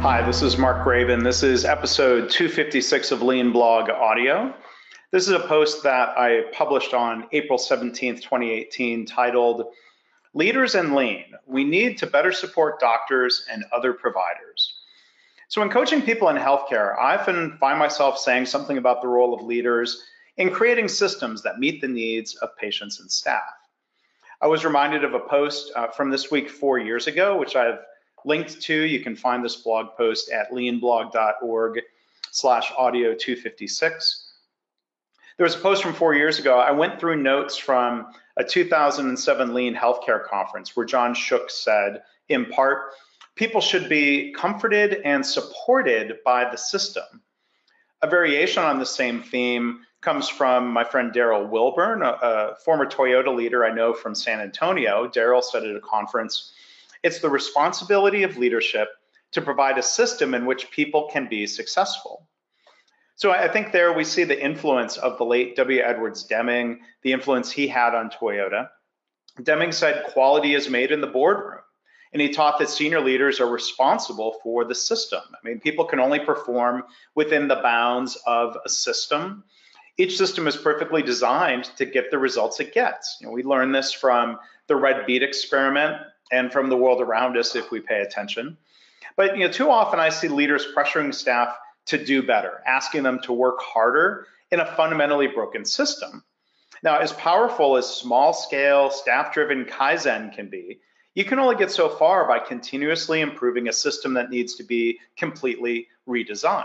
[0.00, 1.22] Hi, this is Mark Graban.
[1.22, 4.54] This is episode 256 of Lean Blog Audio.
[5.10, 9.74] This is a post that I published on April 17th, 2018, titled
[10.32, 14.74] Leaders and Lean We Need to Better Support Doctors and Other Providers.
[15.48, 19.34] So, in coaching people in healthcare, I often find myself saying something about the role
[19.34, 20.02] of leaders
[20.38, 23.42] in creating systems that meet the needs of patients and staff.
[24.40, 27.80] I was reminded of a post uh, from this week four years ago, which I've
[28.24, 28.74] linked to.
[28.74, 31.80] You can find this blog post at leanblog.org
[32.30, 34.26] slash audio 256.
[35.36, 36.58] There was a post from four years ago.
[36.58, 42.46] I went through notes from a 2007 Lean Healthcare Conference where John Shook said, in
[42.46, 42.92] part,
[43.36, 47.22] people should be comforted and supported by the system.
[48.02, 52.86] A variation on the same theme comes from my friend Daryl Wilburn, a, a, former
[52.86, 55.08] Toyota leader I know from San Antonio.
[55.08, 56.52] Daryl said at a conference,
[57.02, 58.88] it's the responsibility of leadership
[59.32, 62.26] to provide a system in which people can be successful.
[63.16, 65.82] So I think there we see the influence of the late W.
[65.82, 68.68] Edwards Deming, the influence he had on Toyota.
[69.42, 71.60] Deming said quality is made in the boardroom.
[72.12, 75.20] And he taught that senior leaders are responsible for the system.
[75.32, 76.82] I mean, people can only perform
[77.14, 79.44] within the bounds of a system.
[79.96, 83.18] Each system is perfectly designed to get the results it gets.
[83.20, 85.98] You know, we learned this from the red bead experiment
[86.30, 88.56] and from the world around us if we pay attention.
[89.16, 91.56] But you know, too often I see leaders pressuring staff
[91.86, 96.24] to do better, asking them to work harder in a fundamentally broken system.
[96.82, 100.80] Now, as powerful as small scale, staff driven Kaizen can be,
[101.14, 104.98] you can only get so far by continuously improving a system that needs to be
[105.16, 106.64] completely redesigned.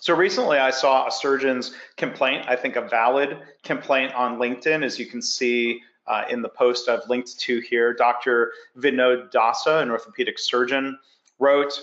[0.00, 4.98] So recently I saw a surgeon's complaint, I think a valid complaint on LinkedIn, as
[4.98, 7.92] you can see uh, in the post I've linked to here.
[7.94, 8.52] Dr.
[8.78, 10.98] Vinod Dasa, an orthopedic surgeon,
[11.38, 11.78] wrote,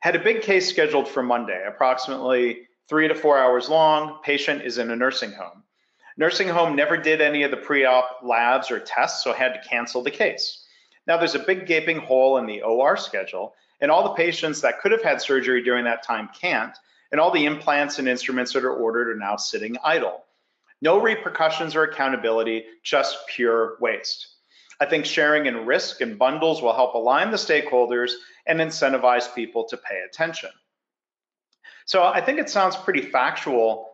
[0.00, 4.20] had a big case scheduled for Monday, approximately three to four hours long.
[4.22, 5.62] Patient is in a nursing home.
[6.16, 10.02] Nursing home never did any of the pre-op labs or tests, so had to cancel
[10.02, 10.64] the case.
[11.06, 14.80] Now there's a big gaping hole in the OR schedule, and all the patients that
[14.80, 16.76] could have had surgery during that time can't,
[17.12, 20.24] and all the implants and instruments that are ordered are now sitting idle.
[20.82, 24.28] No repercussions or accountability, just pure waste.
[24.80, 28.12] I think sharing in risk and bundles will help align the stakeholders
[28.46, 30.50] and incentivize people to pay attention.
[31.86, 33.90] So I think it sounds pretty factual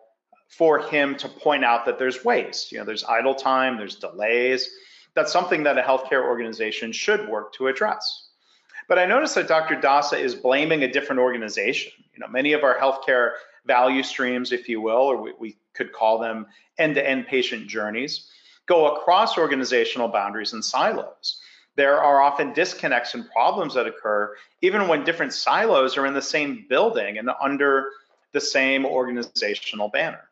[0.48, 2.72] for him to point out that there's waste.
[2.72, 4.68] You know, there's idle time, there's delays.
[5.14, 8.28] That's something that a healthcare organization should work to address.
[8.88, 9.76] But I noticed that Dr.
[9.76, 11.92] Dasa is blaming a different organization.
[12.12, 13.32] You know, many of our healthcare
[13.66, 16.46] value streams, if you will, or we, we could call them
[16.78, 18.28] end-to-end patient journeys,
[18.66, 21.40] go across organizational boundaries and silos.
[21.76, 26.22] There are often disconnects and problems that occur even when different silos are in the
[26.22, 27.88] same building and under
[28.32, 30.28] the same organizational banner.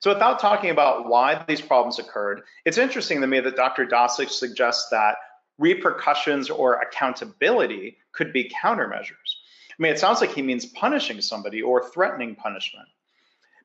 [0.00, 3.86] So without talking about why these problems occurred, it's interesting to me that Dr.
[3.86, 5.16] Dasa suggests that
[5.58, 9.33] repercussions or accountability could be countermeasures.
[9.78, 12.88] I mean, it sounds like he means punishing somebody or threatening punishment.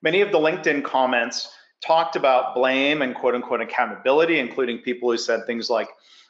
[0.01, 5.17] Many of the LinkedIn comments talked about blame and quote unquote accountability, including people who
[5.17, 5.89] said things like,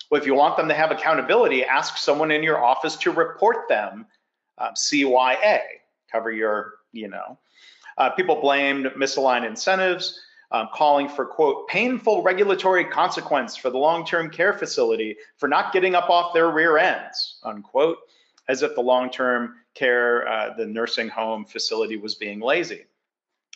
[0.09, 3.67] well, if you want them to have accountability, ask someone in your office to report
[3.69, 4.05] them
[4.57, 5.59] um, CYA,
[6.11, 7.37] cover your, you know,
[7.97, 10.19] uh, people blamed misaligned incentives,
[10.51, 15.71] um, calling for, quote, painful regulatory consequence for the long term care facility for not
[15.71, 17.97] getting up off their rear ends, unquote,
[18.49, 22.85] as if the long term care, uh, the nursing home facility was being lazy.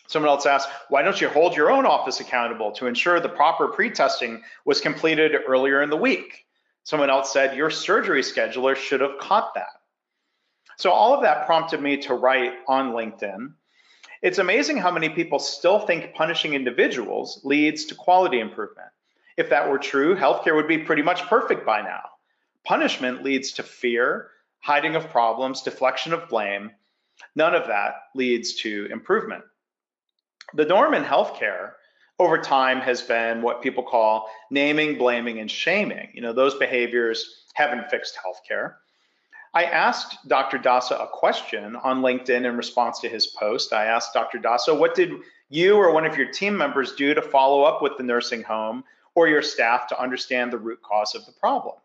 [0.07, 3.67] Someone else asked, why don't you hold your own office accountable to ensure the proper
[3.67, 6.45] pre testing was completed earlier in the week?
[6.85, 9.81] Someone else said, your surgery scheduler should have caught that.
[10.77, 13.53] So, all of that prompted me to write on LinkedIn
[14.23, 18.87] it's amazing how many people still think punishing individuals leads to quality improvement.
[19.35, 22.03] If that were true, healthcare would be pretty much perfect by now.
[22.63, 24.29] Punishment leads to fear,
[24.63, 26.71] hiding of problems, deflection of blame.
[27.35, 29.43] None of that leads to improvement.
[30.53, 31.73] The norm in healthcare
[32.17, 36.09] over time has been what people call naming, blaming, and shaming.
[36.13, 38.75] You know, those behaviors haven't fixed healthcare.
[39.53, 40.57] I asked Dr.
[40.57, 43.73] Dasa a question on LinkedIn in response to his post.
[43.73, 44.39] I asked Dr.
[44.39, 45.11] Dasa, what did
[45.49, 48.85] you or one of your team members do to follow up with the nursing home
[49.13, 51.75] or your staff to understand the root cause of the problem?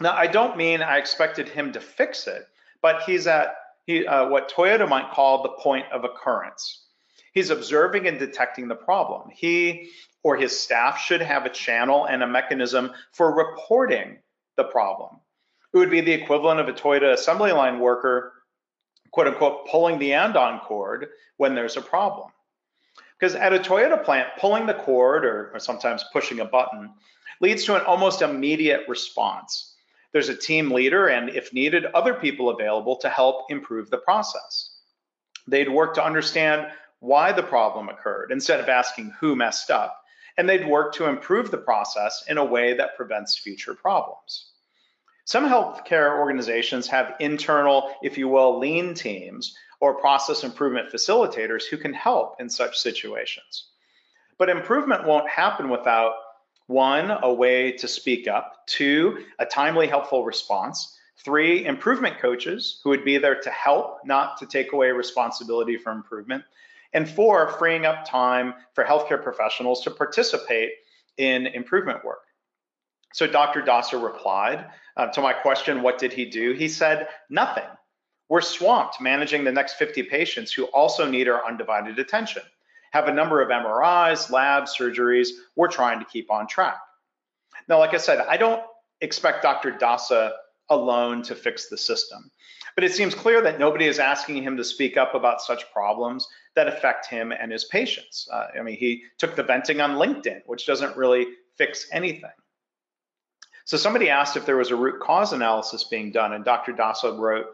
[0.00, 2.46] Now, I don't mean I expected him to fix it,
[2.82, 3.56] but he's at
[3.86, 6.84] he, uh, what Toyota might call the point of occurrence.
[7.32, 9.30] He's observing and detecting the problem.
[9.34, 9.90] He
[10.22, 14.18] or his staff should have a channel and a mechanism for reporting
[14.56, 15.20] the problem
[15.72, 18.32] It would be the equivalent of a Toyota assembly line worker,
[19.12, 22.30] quote unquote, pulling the andon cord when there's a problem.
[23.18, 26.90] Because at a Toyota plant, pulling the cord or, or sometimes pushing a button
[27.40, 29.76] leads to an almost immediate response.
[30.12, 34.70] There's a team leader and, if needed, other people available to help improve the process.
[35.46, 36.70] They'd work to understand
[37.00, 40.02] why the problem occurred instead of asking who messed up,
[40.36, 44.52] and they'd work to improve the process in a way that prevents future problems.
[45.24, 51.76] Some healthcare organizations have internal, if you will, lean teams or process improvement facilitators who
[51.76, 53.68] can help in such situations.
[54.38, 56.14] But improvement won't happen without
[56.68, 62.90] one, a way to speak up, two, a timely, helpful response, three, improvement coaches who
[62.90, 66.44] would be there to help, not to take away responsibility for improvement,
[66.92, 70.70] and four, freeing up time for healthcare professionals to participate
[71.16, 72.22] in improvement work.
[73.14, 73.62] So Dr.
[73.62, 74.66] Dasa replied
[74.96, 76.52] uh, to my question, what did he do?
[76.52, 77.64] He said, nothing.
[78.28, 82.42] We're swamped managing the next 50 patients who also need our undivided attention,
[82.92, 85.28] have a number of MRIs, labs, surgeries.
[85.56, 86.78] We're trying to keep on track.
[87.68, 88.62] Now, like I said, I don't
[89.00, 89.72] expect Dr.
[89.72, 90.32] Dasa
[90.70, 92.30] alone to fix the system,
[92.74, 96.26] but it seems clear that nobody is asking him to speak up about such problems
[96.54, 98.28] that affect him and his patients.
[98.32, 101.26] Uh, I mean, he took the venting on LinkedIn, which doesn't really
[101.56, 102.30] fix anything.
[103.64, 106.72] So somebody asked if there was a root cause analysis being done, and Dr.
[106.72, 107.46] Dasa wrote,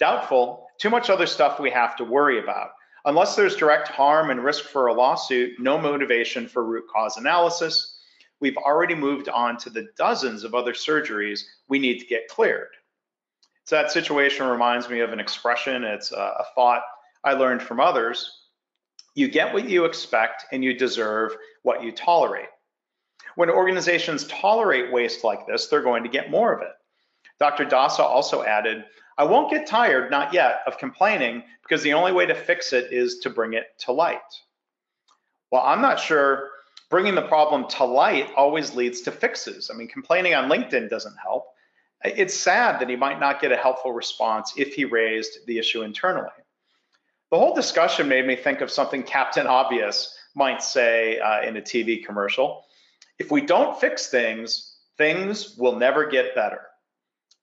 [0.00, 2.70] Doubtful, too much other stuff we have to worry about.
[3.04, 7.98] Unless there's direct harm and risk for a lawsuit, no motivation for root cause analysis.
[8.40, 12.68] We've already moved on to the dozens of other surgeries we need to get cleared.
[13.64, 16.82] So that situation reminds me of an expression, it's a, thought
[17.22, 18.48] I learned from others.
[19.14, 22.48] You get what you expect and you deserve what you tolerate.
[23.36, 26.72] When organizations tolerate waste like this, they're going to get more of it.
[27.38, 27.64] Dr.
[27.64, 28.84] Dasa also added,
[29.20, 32.90] I won't get tired, not yet, of complaining because the only way to fix it
[32.90, 34.16] is to bring it to light.
[35.52, 36.48] Well, I'm not sure
[36.88, 39.70] bringing the problem to light always leads to fixes.
[39.70, 41.48] I mean, complaining on LinkedIn doesn't help.
[42.02, 45.82] It's sad that he might not get a helpful response if he raised the issue
[45.82, 46.30] internally.
[47.30, 51.60] The whole discussion made me think of something Captain Obvious might say uh, in a
[51.60, 52.64] TV commercial.
[53.18, 56.69] If we don't fix things, things will never get better.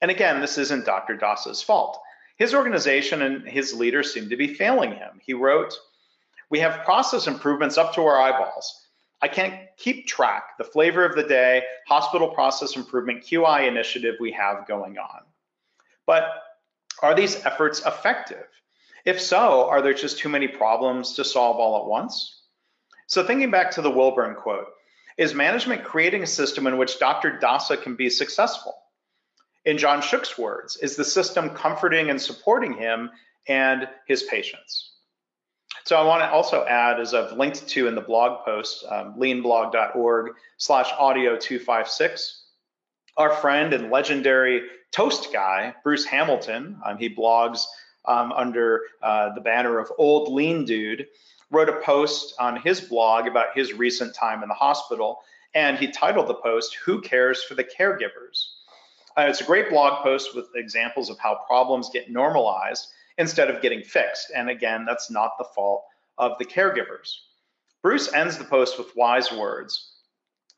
[0.02, 1.18] And again, this isn't Dr.
[1.18, 2.00] Dasa's fault.
[2.38, 5.20] His organization and his leaders seem to be failing him.
[5.26, 5.74] He wrote,
[6.50, 8.88] We have process improvements up to our eyeballs.
[9.22, 14.32] I can't keep track the flavor of the day hospital process improvement QI initiative we
[14.34, 15.22] have going on.
[16.06, 16.26] But
[17.02, 18.46] are these efforts effective?
[19.06, 22.42] If so, are there just too many problems to solve all at once?
[23.08, 24.68] So, thinking back to the Wilburn quote,
[25.18, 27.40] is management creating a system in which Dr.
[27.42, 28.76] Dasa can be successful?
[29.68, 33.12] In John Shook's words, is the system comforting and supporting him
[33.50, 34.92] and his patients?
[35.84, 39.16] So I want to also add, as I've linked to in the blog post, um,
[39.20, 42.44] leanblog.org slash audio 256,
[43.18, 44.62] our friend and legendary
[44.94, 47.66] toast guy, Bruce Hamilton, um, he blogs
[48.06, 51.08] um, under uh, the banner of Old Lean Dude,
[51.52, 55.20] wrote a post on his blog about his recent time in the hospital,
[55.54, 58.54] and he titled the post, Who Cares for the Caregivers?
[59.18, 63.64] Uh, it's a great blog post with examples of how problems get normalized instead of
[63.64, 64.32] getting fixed.
[64.36, 65.84] And again, that's not the fault
[66.20, 67.14] of the caregivers.
[67.82, 69.94] Bruce ends the post with wise words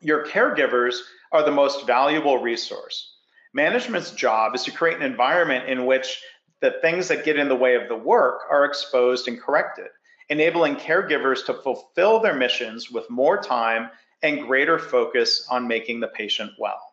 [0.02, 0.96] Your caregivers
[1.32, 3.16] are the most valuable resource.
[3.54, 6.22] Management's job is to create an environment in which
[6.62, 9.88] the things that get in the way of the work are exposed and corrected,
[10.28, 13.90] enabling caregivers to fulfill their missions with more time
[14.22, 16.89] and greater focus on making the patient well.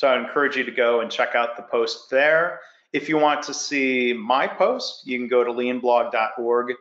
[0.00, 2.60] So I encourage you to go and check out the post there.
[2.94, 6.72] If you want to see my post, you can go to leanblog.org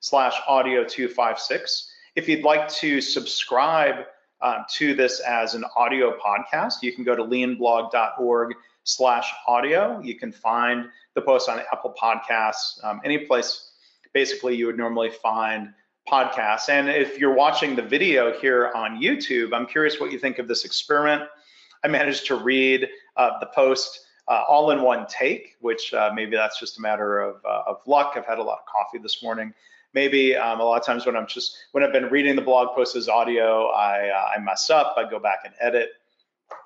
[0.00, 1.90] slash audio 256.
[2.16, 4.04] If you'd like to subscribe
[4.42, 8.54] uh, to this as an audio podcast, you can go to leanblog.org
[8.84, 9.98] slash audio.
[10.00, 13.70] You can find the post on Apple Podcasts, um, any place
[14.12, 15.72] basically you would normally find
[16.06, 16.68] podcasts.
[16.68, 20.46] And if you're watching the video here on YouTube, I'm curious what you think of
[20.46, 21.22] this experiment.
[21.86, 26.34] I managed to read uh, the post uh, all in one take, which uh, maybe
[26.34, 28.14] that's just a matter of, uh, of luck.
[28.16, 29.54] I've had a lot of coffee this morning.
[29.94, 32.74] Maybe um, a lot of times when I'm just when I've been reading the blog
[32.74, 34.94] post as audio, I uh, I mess up.
[34.96, 35.90] I go back and edit.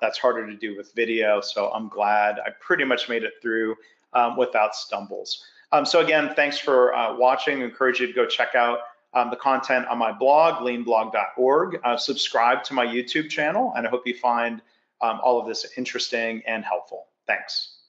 [0.01, 1.39] That's harder to do with video.
[1.39, 3.75] So I'm glad I pretty much made it through
[4.13, 5.43] um, without stumbles.
[5.71, 7.61] Um, so again, thanks for uh, watching.
[7.61, 8.79] I encourage you to go check out
[9.13, 11.79] um, the content on my blog, leanblog.org.
[11.83, 14.63] Uh, subscribe to my YouTube channel, and I hope you find
[15.01, 17.07] um, all of this interesting and helpful.
[17.27, 17.80] Thanks.